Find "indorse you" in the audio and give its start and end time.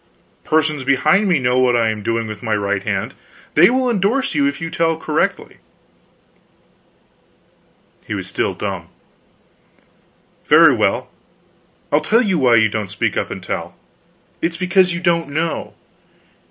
3.87-4.47